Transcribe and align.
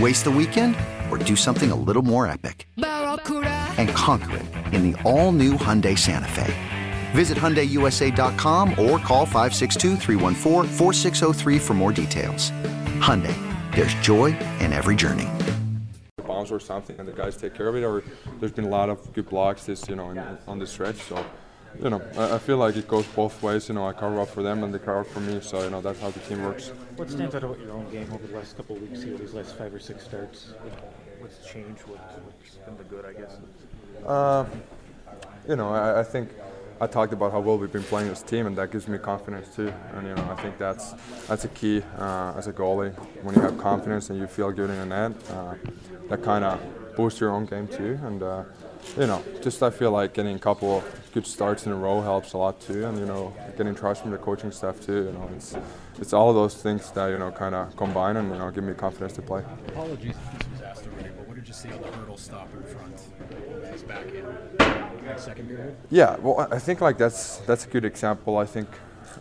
Waste 0.00 0.24
the 0.24 0.30
weekend 0.30 0.74
or 1.10 1.18
do 1.18 1.36
something 1.36 1.70
a 1.70 1.76
little 1.76 2.02
more 2.02 2.26
epic? 2.26 2.66
And 2.78 3.88
conquer 3.90 4.38
it 4.38 4.46
in 4.74 4.90
the 4.90 5.00
all 5.02 5.30
new 5.30 5.52
Hyundai 5.52 5.96
Santa 5.96 6.28
Fe. 6.28 6.52
Visit 7.12 7.38
HyundaiUSA.com 7.38 8.70
or 8.70 8.98
call 8.98 9.24
562 9.24 9.96
for 11.60 11.74
more 11.74 11.92
details. 11.92 12.50
Hyundai, 13.00 13.36
there's 13.74 13.94
joy 13.94 14.36
in 14.58 14.72
every 14.72 14.96
journey. 14.96 15.28
bombs 16.26 16.50
or 16.50 16.58
something, 16.58 16.98
and 16.98 17.06
the 17.06 17.12
guys 17.12 17.36
take 17.36 17.54
care 17.54 17.68
of 17.68 17.76
it. 17.76 17.84
Or 17.84 18.02
there's 18.40 18.52
been 18.52 18.64
a 18.64 18.68
lot 18.68 18.88
of 18.88 19.12
good 19.12 19.28
blocks 19.28 19.64
this, 19.64 19.88
you 19.88 19.94
know, 19.94 20.10
in, 20.10 20.18
on 20.48 20.58
the 20.58 20.66
stretch. 20.66 20.96
So, 20.96 21.24
you 21.82 21.90
know, 21.90 22.02
I, 22.16 22.34
I, 22.34 22.38
feel 22.38 22.56
like 22.56 22.76
it 22.76 22.88
goes 22.88 23.06
both 23.06 23.42
ways. 23.42 23.68
You 23.68 23.74
know, 23.74 23.86
I 23.86 23.92
cover 23.92 24.20
up 24.20 24.28
for 24.28 24.42
them 24.42 24.62
and 24.64 24.72
they 24.72 24.78
cover 24.78 25.00
up 25.00 25.06
for 25.06 25.20
me. 25.20 25.40
So, 25.40 25.62
you 25.62 25.70
know, 25.70 25.80
that's 25.80 26.00
how 26.00 26.10
the 26.10 26.20
team 26.20 26.42
works. 26.42 26.68
What 26.96 27.10
stands 27.10 27.34
out 27.34 27.44
about 27.44 27.58
your 27.60 27.72
own 27.72 27.90
game 27.90 28.10
over 28.12 28.26
the 28.26 28.36
last 28.36 28.56
couple 28.56 28.76
of 28.76 28.82
weeks 28.82 29.02
here, 29.02 29.16
these 29.16 29.34
last 29.34 29.56
five 29.56 29.74
or 29.74 29.78
six 29.78 30.04
starts? 30.04 30.54
What's 31.18 31.46
changed? 31.46 31.82
What's 31.82 32.56
been 32.56 32.76
the 32.76 32.84
good, 32.84 33.04
I 33.04 33.12
guess? 33.12 33.36
Uh, 34.06 34.44
you 35.48 35.56
know, 35.56 35.70
I, 35.70 36.00
I 36.00 36.02
think 36.02 36.30
I 36.80 36.86
talked 36.86 37.12
about 37.12 37.32
how 37.32 37.40
well 37.40 37.56
we've 37.56 37.72
been 37.72 37.82
playing 37.84 38.10
as 38.10 38.22
a 38.22 38.26
team, 38.26 38.46
and 38.46 38.56
that 38.58 38.70
gives 38.70 38.88
me 38.88 38.98
confidence 38.98 39.54
too. 39.54 39.72
And 39.94 40.06
you 40.06 40.14
know, 40.14 40.28
I 40.30 40.40
think 40.42 40.58
that's 40.58 40.92
that's 41.26 41.44
a 41.44 41.48
key 41.48 41.82
uh, 41.98 42.34
as 42.36 42.46
a 42.46 42.52
goalie. 42.52 42.92
When 43.22 43.34
you 43.34 43.42
have 43.42 43.58
confidence 43.58 44.10
and 44.10 44.18
you 44.18 44.26
feel 44.26 44.50
good 44.50 44.70
in 44.70 44.76
the 44.76 44.86
net, 44.86 45.12
uh, 45.30 45.54
that 46.08 46.22
kind 46.22 46.44
of 46.44 46.60
boosts 46.96 47.20
your 47.20 47.30
own 47.30 47.46
game 47.46 47.68
too. 47.68 47.98
And 48.02 48.22
uh, 48.22 48.44
you 48.98 49.06
know, 49.06 49.22
just 49.42 49.62
I 49.62 49.70
feel 49.70 49.90
like 49.90 50.14
getting 50.14 50.36
a 50.36 50.38
couple 50.38 50.78
of 50.78 51.10
good 51.12 51.26
starts 51.26 51.66
in 51.66 51.72
a 51.72 51.76
row 51.76 52.00
helps 52.00 52.32
a 52.32 52.38
lot 52.38 52.60
too. 52.60 52.84
And 52.86 52.98
you 52.98 53.06
know, 53.06 53.34
getting 53.56 53.74
trust 53.74 54.02
from 54.02 54.10
the 54.10 54.18
coaching 54.18 54.50
staff 54.50 54.80
too. 54.80 55.04
You 55.04 55.12
know, 55.12 55.30
it's 55.34 55.56
it's 55.98 56.12
all 56.12 56.28
of 56.30 56.34
those 56.34 56.54
things 56.54 56.90
that 56.92 57.08
you 57.08 57.18
know 57.18 57.30
kind 57.30 57.54
of 57.54 57.76
combine 57.76 58.16
and 58.16 58.30
you 58.30 58.38
know 58.38 58.50
give 58.50 58.64
me 58.64 58.74
confidence 58.74 59.14
to 59.14 59.22
play. 59.22 59.42
Apologies 59.68 60.14
if 60.16 60.38
this 60.38 60.50
was 60.50 60.60
asked 60.62 60.86
already, 60.86 61.10
but 61.16 61.26
what 61.28 61.36
did 61.36 61.46
you 61.48 61.54
see 61.54 61.70
on 61.72 61.80
the 61.80 61.88
hurdle 61.88 62.16
stop 62.16 62.48
in 62.54 62.62
front? 62.62 63.00
His 63.72 63.82
back 63.82 64.06
in 64.06 64.24
second 65.18 65.48
period. 65.48 65.76
Yeah, 65.90 66.16
well, 66.16 66.48
I 66.50 66.58
think 66.58 66.80
like 66.80 66.98
that's 66.98 67.38
that's 67.38 67.66
a 67.66 67.68
good 67.68 67.84
example. 67.84 68.38
I 68.38 68.46
think. 68.46 68.68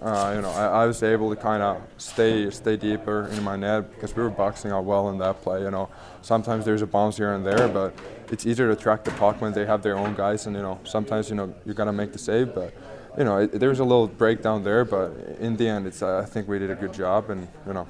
Uh, 0.01 0.33
you 0.35 0.41
know, 0.41 0.51
I, 0.51 0.83
I, 0.83 0.85
was 0.85 1.01
able 1.03 1.29
to 1.33 1.35
kind 1.35 1.63
of 1.63 1.81
stay 1.97 2.49
stay 2.49 2.75
deeper 2.75 3.27
in 3.27 3.43
my 3.43 3.55
net 3.55 3.89
because 3.93 4.15
we 4.15 4.23
were 4.23 4.29
boxing 4.29 4.71
out 4.71 4.83
well 4.83 5.09
in 5.09 5.17
that 5.19 5.41
play. 5.41 5.61
You 5.61 5.71
know, 5.71 5.89
sometimes 6.21 6.65
there's 6.65 6.81
a 6.81 6.87
bounce 6.87 7.17
here 7.17 7.33
and 7.33 7.45
there, 7.45 7.67
but 7.67 7.93
it's 8.29 8.45
easier 8.45 8.67
to 8.73 8.75
track 8.75 9.03
the 9.03 9.11
puck 9.11 9.41
when 9.41 9.53
they 9.53 9.65
have 9.65 9.81
their 9.81 9.97
own 9.97 10.15
guys. 10.15 10.45
And 10.45 10.55
you 10.55 10.61
know, 10.61 10.79
sometimes 10.83 11.29
you 11.29 11.35
know 11.35 11.53
you 11.65 11.73
gotta 11.73 11.93
make 11.93 12.11
the 12.11 12.19
save, 12.19 12.53
but 12.53 12.73
you 13.17 13.23
know, 13.23 13.37
it, 13.37 13.59
there's 13.59 13.79
a 13.79 13.83
little 13.83 14.07
breakdown 14.07 14.63
there. 14.63 14.83
But 14.85 15.11
in 15.39 15.55
the 15.55 15.67
end, 15.67 15.87
it's 15.87 16.01
I 16.01 16.25
think 16.25 16.47
we 16.47 16.59
did 16.59 16.71
a 16.71 16.75
good 16.75 16.93
job, 16.93 17.29
and 17.29 17.47
you 17.67 17.73
know, 17.73 17.87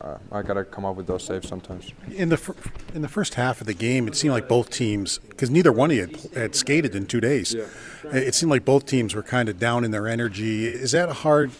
uh, 0.00 0.18
I 0.30 0.42
got 0.42 0.54
to 0.54 0.64
come 0.64 0.84
up 0.84 0.96
with 0.96 1.06
those 1.06 1.24
saves 1.24 1.48
sometimes. 1.48 1.92
In 2.14 2.28
the 2.28 2.36
fir- 2.36 2.54
in 2.94 3.02
the 3.02 3.08
first 3.08 3.34
half 3.34 3.60
of 3.60 3.66
the 3.66 3.74
game, 3.74 4.06
it 4.06 4.16
seemed 4.16 4.32
like 4.32 4.48
both 4.48 4.70
teams, 4.70 5.18
because 5.18 5.50
neither 5.50 5.72
one 5.72 5.90
of 5.90 5.96
you 5.96 6.02
had, 6.02 6.20
had, 6.34 6.54
skated 6.54 6.94
in 6.94 7.06
two 7.06 7.20
days, 7.20 7.54
yeah. 7.54 7.64
it 8.12 8.34
seemed 8.34 8.50
like 8.50 8.64
both 8.64 8.86
teams 8.86 9.14
were 9.14 9.22
kind 9.22 9.48
of 9.48 9.58
down 9.58 9.84
in 9.84 9.90
their 9.90 10.06
energy. 10.06 10.66
Is 10.66 10.92
that 10.92 11.08
a 11.08 11.14
hard 11.14 11.52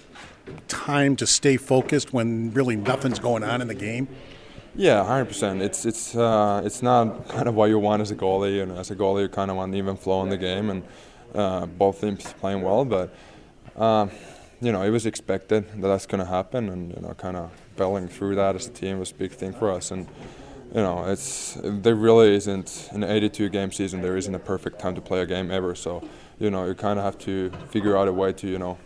time 0.68 1.16
to 1.16 1.26
stay 1.26 1.56
focused 1.56 2.12
when 2.12 2.52
really 2.52 2.76
nothing's 2.76 3.18
going 3.18 3.42
on 3.42 3.62
in 3.62 3.68
the 3.68 3.74
game? 3.74 4.08
Yeah, 4.76 5.04
hundred 5.04 5.26
percent. 5.26 5.62
It's 5.62 5.84
it's 5.86 6.16
uh, 6.16 6.62
it's 6.64 6.82
not 6.82 7.28
kind 7.28 7.48
of 7.48 7.54
what 7.54 7.66
you 7.66 7.78
want 7.78 8.02
as 8.02 8.10
a 8.10 8.16
goalie. 8.16 8.62
And 8.62 8.72
as 8.72 8.90
a 8.90 8.96
goalie, 8.96 9.22
you 9.22 9.28
kind 9.28 9.50
of 9.50 9.56
want 9.56 9.74
even 9.74 9.96
flow 9.96 10.22
in 10.22 10.28
the 10.28 10.36
game, 10.36 10.70
and 10.70 10.82
uh, 11.34 11.66
both 11.66 12.00
teams 12.00 12.24
playing 12.34 12.62
well. 12.62 12.84
But 12.84 13.14
uh, 13.76 14.08
you 14.60 14.72
know, 14.72 14.82
it 14.82 14.90
was 14.90 15.06
expected 15.06 15.68
that 15.80 15.88
that's 15.88 16.06
going 16.06 16.20
to 16.20 16.30
happen, 16.30 16.68
and 16.68 16.94
you 16.94 17.00
know, 17.00 17.14
kind 17.14 17.36
of 17.36 17.50
battling 17.76 18.08
through 18.08 18.36
that 18.36 18.54
as 18.54 18.66
a 18.66 18.70
team 18.70 18.98
was 18.98 19.10
a 19.10 19.14
big 19.14 19.32
thing 19.32 19.52
for 19.52 19.70
us. 19.70 19.90
And 19.90 20.06
you 20.74 20.80
know, 20.80 21.04
it's 21.04 21.58
there 21.62 21.94
really 21.94 22.34
isn't 22.34 22.88
an 22.92 23.04
82 23.04 23.48
game 23.48 23.72
season. 23.72 24.02
There 24.02 24.16
isn't 24.16 24.34
a 24.34 24.38
perfect 24.38 24.78
time 24.78 24.94
to 24.94 25.00
play 25.00 25.20
a 25.20 25.26
game 25.26 25.50
ever. 25.50 25.74
So 25.74 26.06
you 26.38 26.50
know, 26.50 26.66
you 26.66 26.74
kind 26.74 26.98
of 26.98 27.04
have 27.04 27.18
to 27.18 27.50
figure 27.70 27.96
out 27.96 28.08
a 28.08 28.12
way 28.12 28.32
to 28.32 28.48
you 28.48 28.58
know 28.58 28.78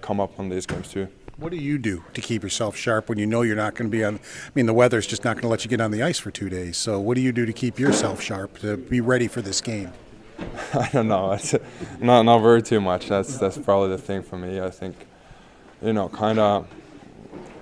come 0.00 0.20
up 0.20 0.38
on 0.38 0.48
these 0.48 0.66
games 0.66 0.88
too. 0.88 1.08
What 1.38 1.50
do 1.50 1.58
you 1.58 1.76
do 1.76 2.02
to 2.14 2.22
keep 2.22 2.42
yourself 2.42 2.76
sharp 2.76 3.10
when 3.10 3.18
you 3.18 3.26
know 3.26 3.42
you're 3.42 3.56
not 3.56 3.74
going 3.74 3.90
to 3.90 3.94
be 3.94 4.02
on? 4.02 4.16
I 4.16 4.50
mean, 4.54 4.64
the 4.64 4.72
weather's 4.72 5.06
just 5.06 5.22
not 5.22 5.34
going 5.34 5.42
to 5.42 5.48
let 5.48 5.64
you 5.64 5.68
get 5.68 5.82
on 5.82 5.90
the 5.90 6.02
ice 6.02 6.18
for 6.18 6.30
two 6.30 6.48
days. 6.48 6.78
So, 6.78 6.98
what 6.98 7.14
do 7.14 7.20
you 7.20 7.30
do 7.30 7.44
to 7.44 7.52
keep 7.52 7.78
yourself 7.78 8.22
sharp 8.22 8.58
to 8.60 8.78
be 8.78 9.02
ready 9.02 9.28
for 9.28 9.42
this 9.42 9.60
game? 9.60 9.92
I 10.74 10.88
don't 10.92 11.08
know. 11.08 11.32
It's 11.32 11.54
not 12.00 12.22
not 12.22 12.38
very 12.38 12.62
too 12.62 12.80
much. 12.80 13.08
That's 13.08 13.36
that's 13.38 13.58
probably 13.58 13.90
the 13.90 13.98
thing 13.98 14.22
for 14.22 14.38
me. 14.38 14.60
I 14.60 14.70
think, 14.70 14.96
you 15.82 15.92
know, 15.92 16.08
kind 16.08 16.38
of 16.38 16.66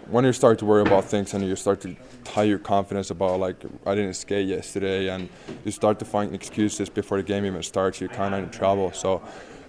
when 0.09 0.25
you 0.25 0.33
start 0.33 0.59
to 0.59 0.65
worry 0.65 0.83
about 0.83 1.05
things 1.05 1.35
and 1.35 1.45
you 1.45 1.57
start 1.57 1.81
to 1.81 1.97
tie 2.25 2.43
your 2.43 2.59
confidence 2.59 3.11
about 3.11 3.41
like 3.41 3.57
I 3.87 3.95
didn't 3.95 4.15
skate 4.15 4.49
yesterday 4.49 5.09
and 5.09 5.29
you 5.65 5.71
start 5.71 5.99
to 6.01 6.05
find 6.05 6.35
excuses 6.35 6.89
before 6.89 7.19
the 7.19 7.23
game 7.23 7.45
even 7.45 7.63
starts, 7.63 8.01
you're 8.01 8.09
kind 8.09 8.35
of 8.35 8.43
in 8.45 8.51
trouble. 8.51 8.93
So, 8.93 9.23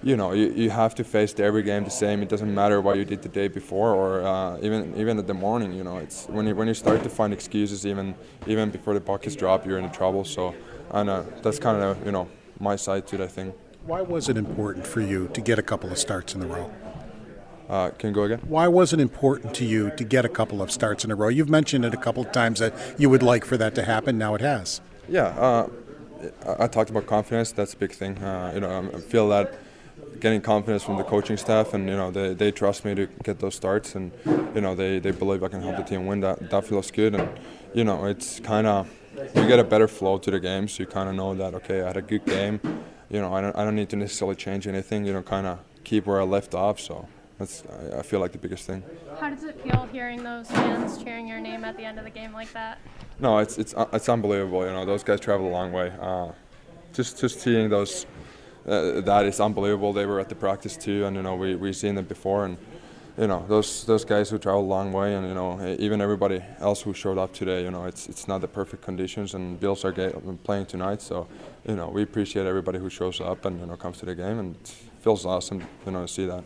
you 0.03 0.15
know, 0.15 0.33
you, 0.33 0.51
you 0.51 0.69
have 0.69 0.93
to 0.95 1.03
face 1.03 1.37
every 1.39 1.63
game 1.63 1.83
the 1.83 1.89
same. 1.89 2.21
It 2.21 2.29
doesn't 2.29 2.53
matter 2.53 2.81
what 2.81 2.97
you 2.97 3.05
did 3.05 3.21
the 3.21 3.29
day 3.29 3.47
before 3.47 3.93
or 3.93 4.25
uh, 4.25 4.59
even 4.61 4.95
even 4.97 5.17
at 5.17 5.27
the 5.27 5.33
morning. 5.33 5.73
You 5.73 5.83
know, 5.83 5.97
it's 5.97 6.25
when 6.27 6.45
you 6.45 6.55
when 6.55 6.67
you 6.67 6.73
start 6.73 7.03
to 7.03 7.09
find 7.09 7.33
excuses 7.33 7.85
even 7.85 8.15
even 8.47 8.69
before 8.69 8.93
the 8.93 9.01
puck 9.01 9.25
is 9.25 9.35
dropped, 9.35 9.65
you're 9.65 9.79
in 9.79 9.89
trouble. 9.91 10.23
So, 10.23 10.53
and 10.91 11.09
uh, 11.09 11.23
that's 11.41 11.59
kind 11.59 11.81
of 11.81 12.05
you 12.05 12.11
know 12.11 12.29
my 12.59 12.75
side 12.75 13.07
to 13.07 13.23
I 13.23 13.27
think. 13.27 13.55
Why 13.85 14.01
was 14.01 14.29
it 14.29 14.37
important 14.37 14.87
for 14.87 15.01
you 15.01 15.29
to 15.33 15.41
get 15.41 15.59
a 15.59 15.63
couple 15.63 15.91
of 15.91 15.97
starts 15.97 16.33
in 16.33 16.41
a 16.41 16.47
row? 16.47 16.71
Uh, 17.69 17.89
can 17.91 18.09
you 18.09 18.15
go 18.15 18.23
again? 18.23 18.39
Why 18.47 18.67
was 18.67 18.93
it 18.93 18.99
important 18.99 19.53
to 19.55 19.65
you 19.65 19.91
to 19.91 20.03
get 20.03 20.25
a 20.25 20.29
couple 20.29 20.61
of 20.61 20.71
starts 20.71 21.03
in 21.03 21.11
a 21.11 21.15
row? 21.15 21.29
You've 21.29 21.49
mentioned 21.49 21.85
it 21.85 21.93
a 21.93 21.97
couple 21.97 22.23
of 22.23 22.31
times 22.31 22.59
that 22.59 22.73
you 22.97 23.09
would 23.09 23.23
like 23.23 23.45
for 23.45 23.57
that 23.57 23.75
to 23.75 23.83
happen. 23.83 24.17
Now 24.17 24.35
it 24.35 24.41
has. 24.41 24.81
Yeah, 25.09 25.27
uh, 25.27 25.69
I 26.59 26.67
talked 26.67 26.89
about 26.89 27.07
confidence. 27.07 27.51
That's 27.51 27.73
a 27.73 27.77
big 27.77 27.91
thing. 27.91 28.17
Uh, 28.17 28.51
you 28.53 28.59
know, 28.61 28.89
I 28.93 28.99
feel 28.99 29.29
that 29.29 29.53
getting 30.19 30.41
confidence 30.41 30.83
from 30.83 30.97
the 30.97 31.03
coaching 31.03 31.37
staff, 31.37 31.73
and 31.73 31.87
you 31.89 31.95
know, 31.95 32.11
they, 32.11 32.33
they 32.33 32.51
trust 32.51 32.85
me 32.85 32.95
to 32.95 33.07
get 33.23 33.39
those 33.39 33.55
starts, 33.55 33.95
and 33.95 34.11
you 34.53 34.61
know, 34.61 34.75
they, 34.75 34.99
they 34.99 35.11
believe 35.11 35.43
I 35.43 35.47
can 35.47 35.61
help 35.61 35.77
the 35.77 35.83
team 35.83 36.05
win. 36.05 36.21
That 36.21 36.49
that 36.49 36.65
feels 36.65 36.91
good, 36.91 37.15
and 37.15 37.29
you 37.73 37.83
know, 37.83 38.05
it's 38.05 38.39
kind 38.39 38.67
of 38.67 38.89
you 39.35 39.47
get 39.47 39.59
a 39.59 39.63
better 39.63 39.87
flow 39.87 40.17
to 40.17 40.31
the 40.31 40.39
game, 40.39 40.67
so 40.67 40.83
you 40.83 40.87
kind 40.87 41.09
of 41.09 41.15
know 41.15 41.33
that 41.35 41.53
okay, 41.55 41.81
I 41.81 41.87
had 41.87 41.97
a 41.97 42.01
good 42.01 42.25
game. 42.25 42.59
You 43.09 43.21
know, 43.21 43.33
I 43.33 43.41
don't 43.41 43.55
I 43.55 43.63
don't 43.63 43.75
need 43.75 43.89
to 43.89 43.95
necessarily 43.95 44.35
change 44.35 44.67
anything. 44.67 45.05
You 45.05 45.13
know, 45.13 45.21
kind 45.21 45.47
of 45.47 45.59
keep 45.83 46.05
where 46.05 46.19
I 46.19 46.23
left 46.23 46.55
off. 46.55 46.79
So 46.79 47.07
that's 47.37 47.63
I 47.97 48.01
feel 48.01 48.19
like 48.19 48.31
the 48.31 48.37
biggest 48.37 48.65
thing. 48.65 48.83
How 49.19 49.29
does 49.29 49.43
it 49.43 49.59
feel 49.61 49.87
hearing 49.91 50.23
those 50.23 50.49
fans 50.49 51.03
cheering 51.03 51.27
your 51.27 51.41
name 51.41 51.65
at 51.65 51.75
the 51.75 51.83
end 51.83 51.97
of 51.97 52.05
the 52.05 52.11
game 52.11 52.31
like 52.31 52.51
that? 52.53 52.79
No, 53.19 53.39
it's 53.39 53.57
it's 53.57 53.73
uh, 53.73 53.87
it's 53.91 54.07
unbelievable. 54.07 54.65
You 54.65 54.71
know, 54.71 54.85
those 54.85 55.03
guys 55.03 55.19
travel 55.19 55.47
a 55.47 55.49
long 55.49 55.73
way. 55.73 55.91
Uh, 55.99 56.31
just 56.93 57.19
just 57.19 57.41
seeing 57.41 57.69
those, 57.69 58.05
uh, 58.65 59.01
that 59.01 59.25
is 59.25 59.41
unbelievable. 59.41 59.91
They 59.91 60.05
were 60.05 60.21
at 60.21 60.29
the 60.29 60.35
practice 60.35 60.77
too, 60.77 61.05
and 61.05 61.15
you 61.15 61.23
know 61.23 61.35
we 61.35 61.55
we 61.55 61.73
seen 61.73 61.95
them 61.95 62.05
before, 62.05 62.45
and 62.45 62.57
you 63.17 63.27
know 63.27 63.43
those 63.49 63.83
those 63.83 64.05
guys 64.05 64.29
who 64.29 64.37
travel 64.37 64.61
a 64.61 64.63
long 64.63 64.93
way, 64.93 65.13
and 65.15 65.27
you 65.27 65.33
know 65.33 65.75
even 65.77 65.99
everybody 65.99 66.41
else 66.59 66.83
who 66.83 66.93
showed 66.93 67.17
up 67.17 67.33
today. 67.33 67.63
You 67.63 67.71
know 67.71 67.83
it's 67.83 68.07
it's 68.07 68.29
not 68.29 68.39
the 68.39 68.47
perfect 68.47 68.81
conditions, 68.81 69.33
and 69.33 69.59
Bills 69.59 69.83
are 69.83 69.91
playing 70.45 70.67
tonight, 70.67 71.01
so 71.01 71.27
you 71.67 71.75
know 71.75 71.89
we 71.89 72.03
appreciate 72.03 72.45
everybody 72.45 72.79
who 72.79 72.89
shows 72.89 73.19
up 73.19 73.43
and 73.43 73.59
you 73.59 73.65
know 73.65 73.75
comes 73.75 73.97
to 73.97 74.05
the 74.05 74.15
game, 74.15 74.39
and 74.39 74.55
it 74.55 74.67
feels 75.01 75.25
awesome 75.25 75.61
you 75.85 75.91
know 75.91 76.03
to 76.03 76.07
see 76.07 76.25
that. 76.25 76.45